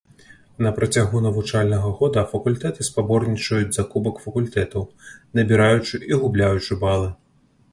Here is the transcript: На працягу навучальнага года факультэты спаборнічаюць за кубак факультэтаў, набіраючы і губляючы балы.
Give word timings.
На 0.65 0.69
працягу 0.77 1.19
навучальнага 1.25 1.91
года 1.99 2.23
факультэты 2.31 2.85
спаборнічаюць 2.89 3.69
за 3.77 3.85
кубак 3.91 4.15
факультэтаў, 4.25 4.89
набіраючы 5.41 5.95
і 6.11 6.21
губляючы 6.25 6.73
балы. 6.87 7.09